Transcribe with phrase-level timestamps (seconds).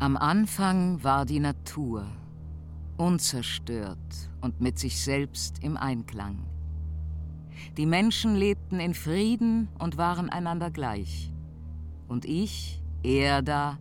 [0.00, 2.06] Am Anfang war die Natur
[2.98, 3.98] unzerstört
[4.40, 6.46] und mit sich selbst im Einklang.
[7.76, 11.32] Die Menschen lebten in Frieden und waren einander gleich.
[12.06, 13.78] Und ich, Erda,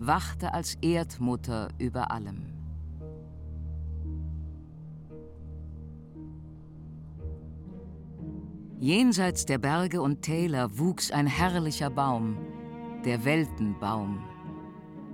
[0.00, 2.42] wachte als Erdmutter über allem.
[8.80, 12.36] Jenseits der Berge und Täler wuchs ein herrlicher Baum,
[13.04, 14.31] der Weltenbaum.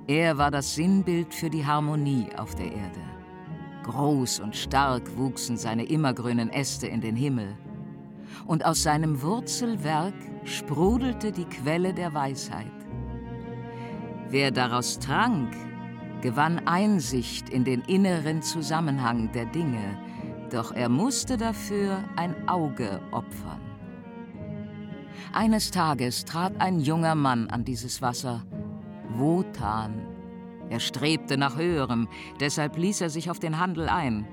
[0.08, 3.00] Er war das Sinnbild für die Harmonie auf der Erde.
[3.82, 7.54] Groß und stark wuchsen seine immergrünen Äste in den Himmel.
[8.46, 12.72] Und aus seinem Wurzelwerk sprudelte die Quelle der Weisheit.
[14.30, 15.54] Wer daraus trank,
[16.22, 19.98] gewann Einsicht in den inneren Zusammenhang der Dinge,
[20.50, 23.60] doch er musste dafür ein Auge opfern.
[25.34, 28.42] Eines Tages trat ein junger Mann an dieses Wasser,
[29.16, 30.06] Wotan.
[30.70, 32.08] Er strebte nach Höherem,
[32.40, 34.26] deshalb ließ er sich auf den Handel ein.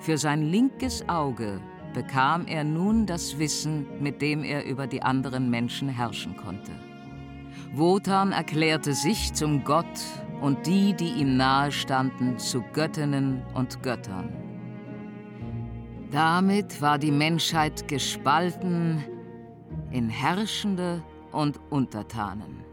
[0.00, 1.60] Für sein linkes Auge
[1.94, 6.72] bekam er nun das Wissen, mit dem er über die anderen Menschen herrschen konnte.
[7.74, 10.00] Wotan erklärte sich zum Gott
[10.40, 14.30] und die, die ihm nahestanden, zu Göttinnen und Göttern.
[16.10, 19.02] Damit war die Menschheit gespalten
[19.90, 22.71] in Herrschende und Untertanen.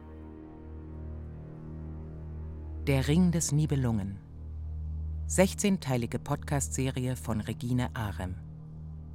[2.88, 4.18] Der Ring des Nibelungen.
[5.28, 8.36] 16-teilige Podcast-Serie von Regine Arem.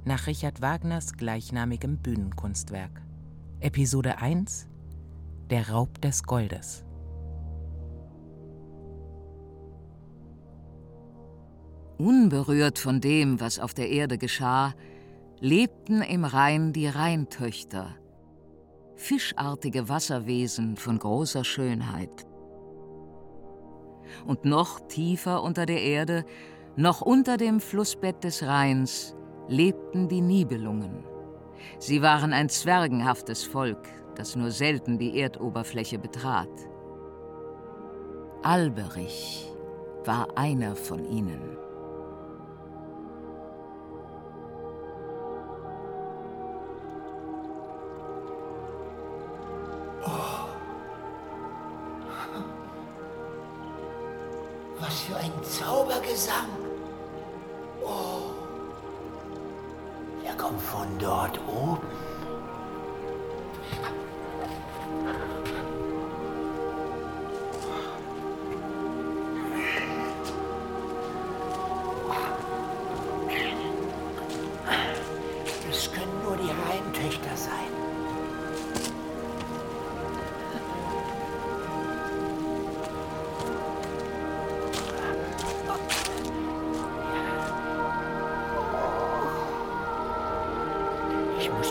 [0.05, 3.01] Nach Richard Wagners gleichnamigem Bühnenkunstwerk.
[3.59, 4.69] Episode 1
[5.49, 6.85] Der Raub des Goldes.
[11.97, 14.73] Unberührt von dem, was auf der Erde geschah,
[15.41, 17.95] lebten im Rhein die Rheintöchter,
[18.95, 22.25] fischartige Wasserwesen von großer Schönheit.
[24.25, 26.25] Und noch tiefer unter der Erde,
[26.75, 29.15] noch unter dem Flussbett des Rheins,
[29.47, 31.03] lebten die Nibelungen.
[31.79, 36.49] Sie waren ein zwergenhaftes Volk, das nur selten die Erdoberfläche betrat.
[38.43, 39.51] Alberich
[40.03, 41.64] war einer von ihnen.
[61.25, 62.14] God open.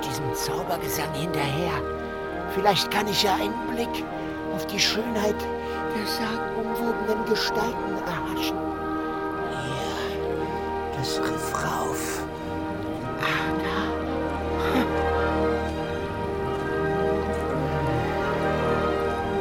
[0.03, 0.81] Von dort oben.
[2.55, 4.05] Vielleicht kann ich ja einen Blick
[4.55, 8.59] auf die Schönheit der sagenumwobenen Gestalten erhaschen.
[9.51, 12.25] Hier, das Riff rauf.
[13.21, 13.79] Ah, da.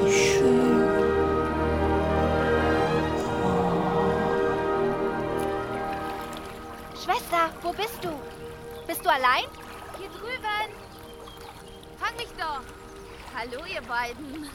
[0.04, 0.84] Wie schön.
[6.96, 8.10] Schwester, wo bist du?
[8.88, 9.63] Bist du allein?
[9.98, 10.70] Hier drüben.
[12.00, 12.62] Fang mich doch.
[13.36, 14.48] Hallo, ihr beiden.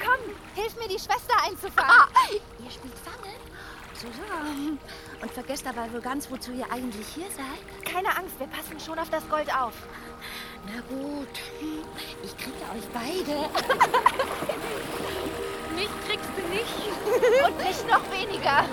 [0.00, 1.90] Komm, hilf mir, die Schwester einzufangen.
[1.90, 3.36] Ah, ihr spielt Fangen?
[3.94, 4.22] So, so.
[5.22, 7.60] Und vergesst aber wohl ganz, wozu ihr eigentlich hier seid.
[7.84, 9.74] Keine Angst, wir passen schon auf das Gold auf.
[10.66, 11.28] Na gut,
[12.22, 13.32] ich kriege euch beide.
[15.74, 16.76] mich kriegst du nicht.
[17.46, 18.64] Und mich noch weniger.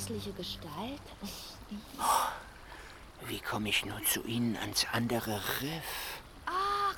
[0.00, 1.00] Hässliche Gestalt?
[1.98, 6.20] Oh, wie komme ich nur zu Ihnen ans andere Riff?
[6.46, 6.94] Ach,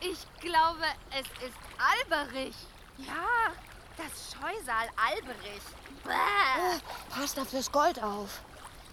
[0.00, 2.56] ich glaube, es ist Alberich.
[2.98, 3.52] Ja,
[3.96, 5.62] das Scheusal Alberich.
[6.04, 6.80] Bäh.
[7.10, 8.42] passt auf das Gold auf.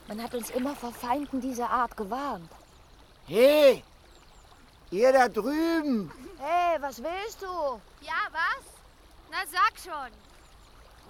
[0.08, 2.50] Man hat uns immer vor Feinden dieser Art gewarnt.
[3.28, 3.84] Hey,
[4.96, 6.12] ihr da drüben.
[6.40, 7.82] Hey, was willst du?
[8.02, 8.66] Ja, was?
[9.32, 10.12] Na, sag schon.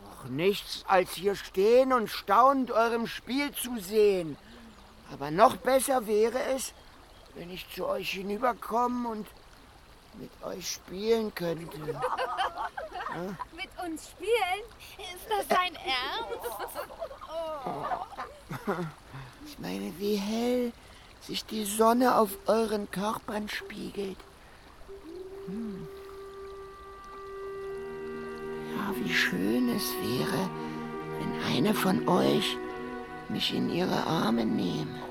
[0.03, 4.37] Doch nichts, als hier stehen und staunend eurem Spiel zu sehen.
[5.11, 6.73] Aber noch besser wäre es,
[7.35, 9.27] wenn ich zu euch hinüberkommen und
[10.15, 11.77] mit euch spielen könnte.
[13.55, 14.63] Mit uns spielen?
[14.97, 16.45] Ist das dein Ernst?
[19.45, 20.73] Ich meine, wie hell
[21.25, 24.17] sich die Sonne auf euren Körpern spiegelt.
[25.47, 25.87] Hm.
[28.75, 30.49] Ja, wie schön es wäre,
[31.19, 32.57] wenn eine von euch
[33.29, 35.01] mich in ihre Arme nehme.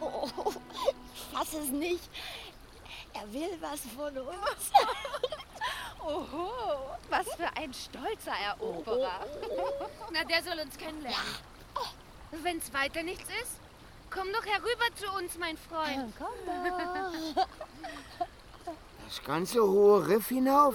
[0.00, 0.28] Oh,
[1.14, 2.08] ich fass es nicht.
[3.14, 4.72] Er will was von uns.
[6.04, 6.50] Oho,
[7.08, 9.26] was für ein stolzer Eroberer.
[10.12, 11.16] Na, der soll uns kennenlernen.
[12.42, 13.58] Wenn's weiter nichts ist,
[14.16, 16.12] komm doch herüber zu uns, mein Freund.
[16.18, 17.46] Komm doch.
[19.06, 20.74] Das ganze hohe Riff hinauf?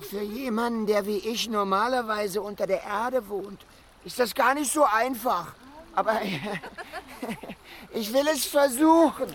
[0.00, 3.66] Für jemanden, der wie ich normalerweise unter der Erde wohnt,
[4.04, 5.52] ist das gar nicht so einfach.
[5.94, 6.18] Aber
[7.92, 9.30] ich will es versuchen.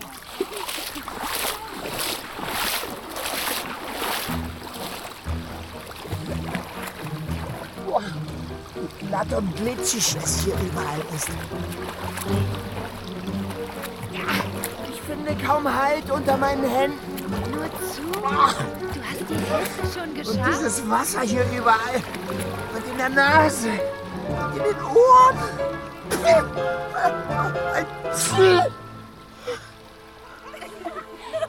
[7.86, 8.02] Boah,
[9.00, 11.28] glatt und glitschig es hier überall ist.
[14.92, 16.98] Ich finde kaum Halt unter meinen Händen.
[17.50, 18.02] Nur zu.
[18.12, 20.48] Du hast die Hälfte schon Und geschafft.
[20.48, 22.02] dieses Wasser hier überall.
[22.74, 23.68] Und in der Nase.
[24.28, 25.38] Und in den Ohren.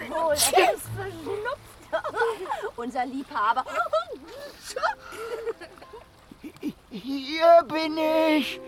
[0.09, 1.59] Wohl, er ist verschnupft.
[2.75, 3.63] Unser Liebhaber.
[6.93, 8.61] Hier bin ich.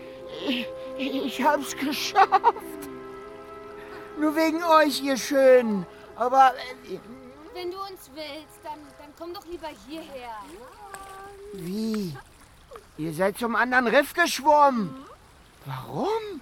[0.48, 0.66] Ich,
[0.98, 2.32] ich hab's geschafft.
[4.18, 5.86] Nur wegen euch, ihr Schönen.
[6.16, 6.52] Aber
[6.90, 6.98] äh,
[7.54, 10.34] Wenn du uns willst, dann, dann komm doch lieber hierher.
[11.52, 12.16] wie?
[12.98, 14.92] Ihr seid zum anderen Riff geschwommen.
[15.66, 16.40] Warum?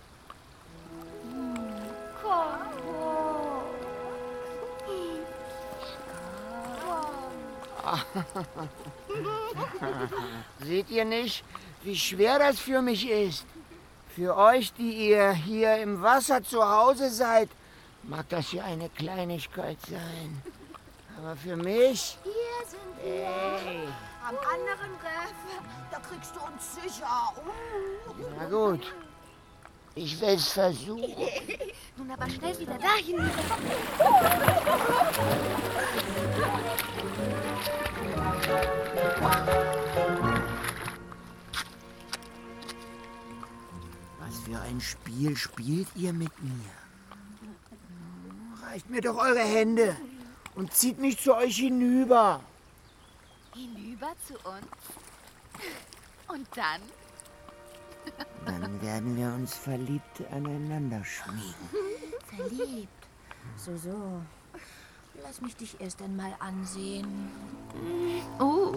[10.60, 11.44] Seht ihr nicht,
[11.82, 13.44] wie schwer das für mich ist?
[14.14, 17.48] Für euch, die ihr hier im Wasser zu Hause seid,
[18.04, 20.42] mag das ja eine Kleinigkeit sein.
[21.18, 22.32] Aber für mich, Hier
[22.66, 23.12] sind wir.
[23.12, 23.88] ey,
[24.26, 25.34] Am anderen Riff.
[25.90, 27.06] Da kriegst du uns sicher.
[27.36, 27.50] Uh.
[28.38, 28.92] na gut.
[29.96, 31.14] Ich will es versuchen.
[31.96, 33.18] Nun aber schnell wieder dahin.
[44.74, 46.74] ein Spiel spielt ihr mit mir?
[48.66, 49.96] Reicht mir doch eure Hände
[50.56, 52.40] und zieht mich zu euch hinüber.
[53.54, 54.66] Hinüber zu uns.
[56.26, 56.80] Und dann?
[58.46, 61.54] Dann werden wir uns verliebt aneinander schmiegen.
[62.36, 62.88] Verliebt.
[63.56, 64.22] So, so.
[65.22, 67.30] Lass mich dich erst einmal ansehen.
[68.38, 68.74] Oh,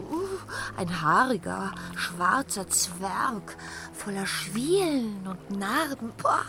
[0.77, 3.57] ein haariger, schwarzer Zwerg
[3.93, 6.11] voller Schwielen und Narben.
[6.17, 6.45] Boah.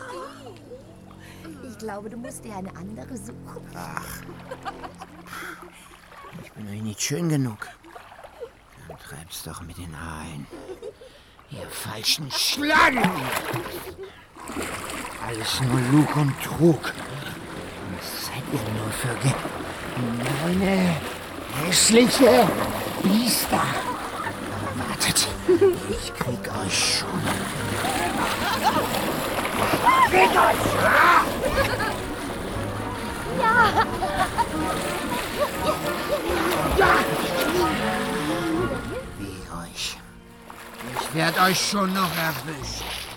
[1.69, 3.62] Ich glaube, du musst dir eine andere suchen.
[6.43, 7.67] Ich bin euch nicht schön genug.
[8.88, 10.47] Dann treib's doch mit den Haaren.
[11.50, 13.11] Ihr falschen Schlangen!
[15.26, 16.92] Alles nur Lug und Trug.
[17.97, 19.33] Was seid ihr nur für Ge
[20.45, 20.97] meine
[21.64, 22.49] hässliche
[23.02, 23.57] Biester?
[23.57, 25.28] Aber wartet,
[25.90, 27.21] ich krieg euch schon.
[30.11, 30.64] Krieg euch!
[39.19, 39.97] Wie euch.
[41.00, 43.08] Ich werde euch schon noch erwischen.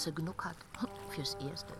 [0.00, 0.56] Scheint, dass er genug hat.
[1.10, 1.74] Fürs Erste.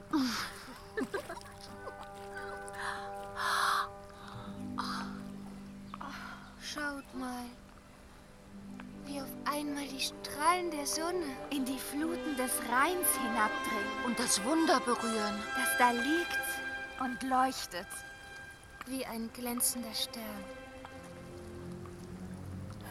[6.62, 7.46] Schaut mal,
[9.06, 14.04] wie auf einmal die Strahlen der Sonne in die Fluten des Rheins hinabdringen.
[14.06, 15.42] Und das Wunder berühren.
[15.56, 16.38] Das da liegt
[17.00, 17.88] und leuchtet.
[18.86, 20.44] Wie ein glänzender Stern.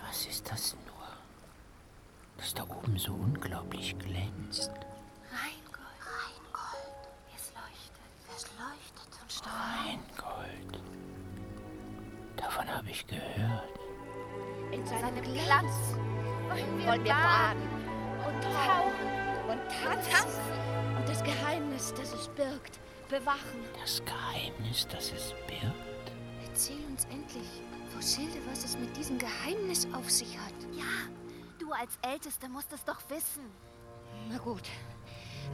[0.08, 1.08] Was ist das nur?
[2.38, 4.72] Das da oben so unglaublich glänzt.
[12.80, 13.80] Habe ich gehört.
[14.72, 15.74] In Seinem Glanz
[16.48, 17.68] wollen wir baden
[18.26, 20.40] und tauchen und tanzen.
[20.96, 23.66] Und das Geheimnis, das es birgt, bewachen.
[23.82, 26.12] Das Geheimnis, das es birgt?
[26.48, 27.50] Erzähl uns endlich,
[27.94, 30.54] Rosilde, was es mit diesem Geheimnis auf sich hat.
[30.72, 31.10] Ja,
[31.60, 33.44] du als Älteste musst es doch wissen.
[34.30, 34.70] Na gut,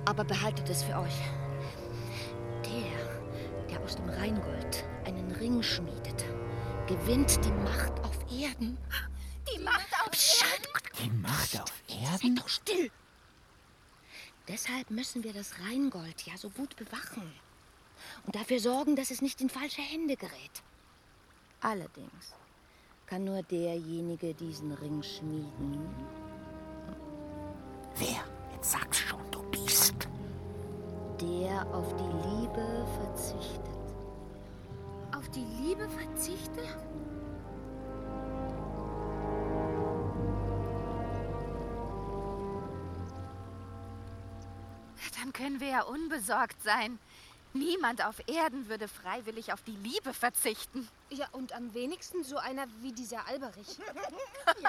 [0.05, 1.21] aber behaltet es für euch.
[2.63, 6.04] Der, der aus dem Rheingold einen Ring schmiedet,
[6.87, 8.77] gewinnt die Macht auf Erden.
[9.53, 10.11] Die Macht auf
[10.41, 11.03] Erden?
[11.03, 12.35] Die Macht auf Seid Erden?
[12.35, 12.91] doch still!
[14.47, 17.33] Deshalb müssen wir das Rheingold ja so gut bewachen.
[18.25, 20.63] Und dafür sorgen, dass es nicht in falsche Hände gerät.
[21.61, 22.33] Allerdings
[23.07, 25.89] kann nur derjenige diesen Ring schmieden,
[27.97, 28.23] Wer?
[28.53, 29.95] Jetzt sag's schon, du Biest.
[31.21, 33.74] der auf die Liebe verzichtet.
[35.65, 36.77] Liebe verzichtet?
[45.19, 46.99] Dann können wir ja unbesorgt sein.
[47.53, 50.87] Niemand auf Erden würde freiwillig auf die Liebe verzichten.
[51.09, 53.77] Ja, und am wenigsten so einer wie dieser Alberich.
[54.61, 54.65] Die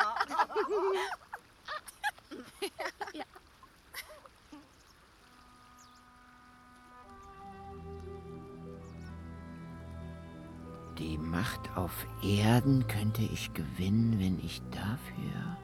[11.36, 15.58] Macht auf Erden könnte ich gewinnen, wenn ich dafür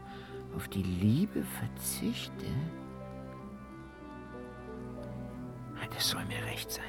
[0.55, 2.45] auf die Liebe verzichte.
[5.95, 6.85] Das soll mir recht sein.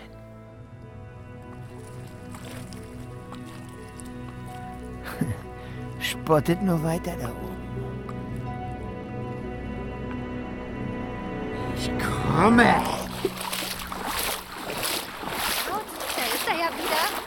[6.02, 7.56] Spottet nur weiter da oben.
[11.78, 12.82] Ich komme.
[15.64, 15.86] Schaut,
[16.18, 17.23] da ist er ja wieder.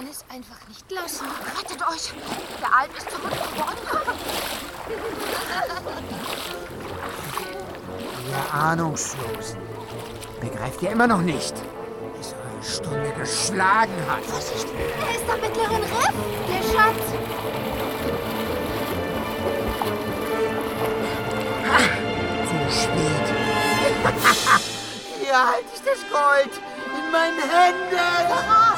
[0.00, 1.26] Kann es einfach nicht lassen.
[1.58, 2.14] Rettet euch!
[2.58, 3.78] Der Alp ist verrückt geworden.
[8.30, 9.60] Ihr Ahnungslosen.
[10.40, 11.52] Begreift ihr immer noch nicht,
[12.16, 14.22] bis eure Stunde geschlagen hat?
[14.26, 16.14] Er ist am mittleren Riff,
[16.48, 17.04] der Schatz.
[22.48, 23.26] Zu spät.
[25.20, 26.52] Hier halte ich das Gold
[26.86, 28.69] in meinen Händen.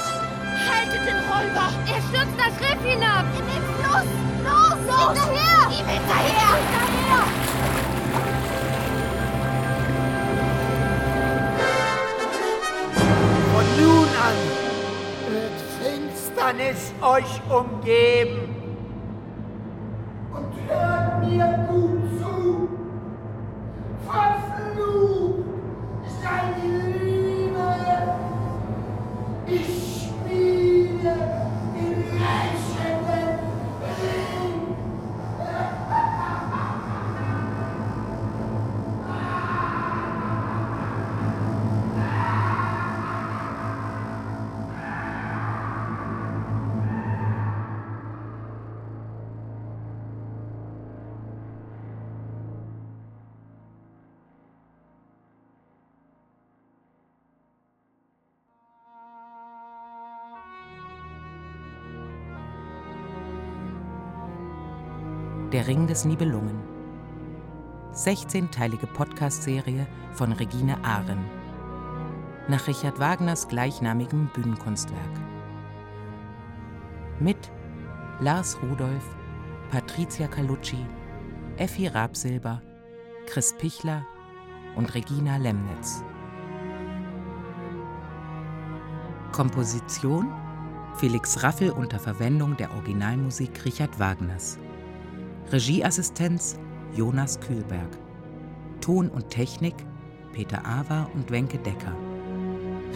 [0.82, 1.68] Haltet den Räuber!
[1.86, 3.24] Er stürzt das Riff hinab!
[3.38, 4.10] In den Fluss!
[4.42, 4.78] Los!
[4.84, 5.14] Los!
[5.16, 5.62] Hinterher!
[5.70, 6.52] Ihm hinterher!
[6.58, 7.22] Hinterher!
[13.52, 14.38] Von nun an
[15.28, 18.40] wird Finsternis euch umgeben.
[20.34, 22.68] Und hört mir gut zu.
[24.04, 25.44] Verflucht
[26.20, 26.42] sei
[65.52, 66.58] Der Ring des Nibelungen.
[67.92, 71.26] 16-teilige Podcast-Serie von Regine Ahren.
[72.48, 75.20] Nach Richard Wagners gleichnamigem Bühnenkunstwerk.
[77.20, 77.36] Mit
[78.20, 79.14] Lars Rudolph,
[79.70, 80.86] Patricia Calucci,
[81.58, 82.62] Effi Rabsilber,
[83.26, 84.06] Chris Pichler
[84.74, 86.02] und Regina Lemnitz.
[89.32, 90.32] Komposition
[90.96, 94.56] Felix Raffel unter Verwendung der Originalmusik Richard Wagners.
[95.52, 96.58] Regieassistenz
[96.96, 97.98] Jonas Kühlberg.
[98.80, 99.74] Ton und Technik
[100.32, 101.94] Peter Awer und Wenke Decker.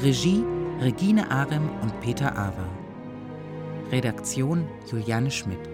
[0.03, 0.43] Regie
[0.81, 2.71] Regine Arem und Peter Awer.
[3.93, 5.69] Redaktion Juliane Schmidt.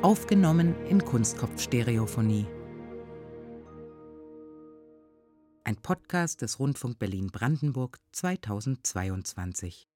[0.00, 2.46] Aufgenommen in Kunstkopfstereophonie.
[5.64, 9.87] Ein Podcast des Rundfunk Berlin-Brandenburg 2022.